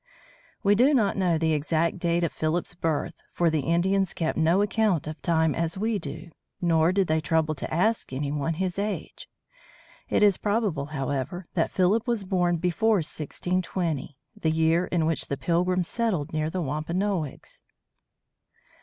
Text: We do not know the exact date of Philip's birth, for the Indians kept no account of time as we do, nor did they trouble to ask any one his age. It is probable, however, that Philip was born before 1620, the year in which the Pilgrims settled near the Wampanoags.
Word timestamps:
We 0.63 0.73
do 0.73 0.95
not 0.95 1.15
know 1.15 1.37
the 1.37 1.53
exact 1.53 1.99
date 1.99 2.23
of 2.23 2.31
Philip's 2.33 2.73
birth, 2.73 3.13
for 3.31 3.51
the 3.51 3.59
Indians 3.59 4.15
kept 4.15 4.35
no 4.35 4.63
account 4.63 5.05
of 5.05 5.21
time 5.21 5.53
as 5.53 5.77
we 5.77 5.99
do, 5.99 6.31
nor 6.59 6.91
did 6.91 7.05
they 7.05 7.21
trouble 7.21 7.53
to 7.53 7.71
ask 7.71 8.11
any 8.11 8.31
one 8.31 8.55
his 8.55 8.79
age. 8.79 9.29
It 10.09 10.23
is 10.23 10.39
probable, 10.39 10.87
however, 10.87 11.45
that 11.53 11.69
Philip 11.69 12.07
was 12.07 12.23
born 12.23 12.57
before 12.57 12.95
1620, 13.03 14.17
the 14.35 14.49
year 14.49 14.85
in 14.87 15.05
which 15.05 15.27
the 15.27 15.37
Pilgrims 15.37 15.87
settled 15.87 16.33
near 16.33 16.49
the 16.49 16.63
Wampanoags. 16.63 17.61